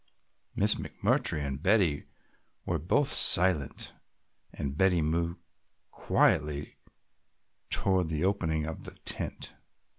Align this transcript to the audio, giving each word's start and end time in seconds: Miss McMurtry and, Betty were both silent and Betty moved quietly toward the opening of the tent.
Miss 0.55 0.73
McMurtry 0.81 1.45
and, 1.45 1.61
Betty 1.61 2.07
were 2.65 2.79
both 2.79 3.13
silent 3.13 3.93
and 4.51 4.75
Betty 4.75 4.99
moved 4.99 5.39
quietly 5.91 6.79
toward 7.69 8.09
the 8.09 8.23
opening 8.25 8.65
of 8.65 8.85
the 8.85 8.97
tent. 9.05 9.53